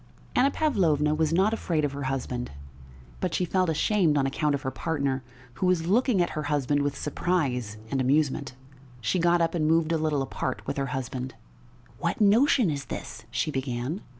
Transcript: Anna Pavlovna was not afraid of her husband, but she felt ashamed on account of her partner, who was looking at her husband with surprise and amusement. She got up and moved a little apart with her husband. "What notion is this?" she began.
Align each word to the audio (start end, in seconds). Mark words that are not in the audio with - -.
Anna 0.35 0.49
Pavlovna 0.49 1.13
was 1.13 1.31
not 1.31 1.53
afraid 1.53 1.85
of 1.85 1.91
her 1.91 2.05
husband, 2.05 2.49
but 3.19 3.35
she 3.35 3.45
felt 3.45 3.69
ashamed 3.69 4.17
on 4.17 4.25
account 4.25 4.55
of 4.55 4.63
her 4.63 4.71
partner, 4.71 5.21
who 5.61 5.67
was 5.67 5.85
looking 5.85 6.23
at 6.23 6.31
her 6.31 6.41
husband 6.41 6.81
with 6.81 6.97
surprise 6.97 7.77
and 7.91 8.01
amusement. 8.01 8.55
She 8.99 9.19
got 9.19 9.41
up 9.41 9.53
and 9.53 9.67
moved 9.67 9.91
a 9.91 9.99
little 9.99 10.23
apart 10.23 10.65
with 10.65 10.77
her 10.77 10.87
husband. 10.87 11.35
"What 11.99 12.19
notion 12.19 12.71
is 12.71 12.85
this?" 12.85 13.25
she 13.29 13.51
began. 13.51 14.01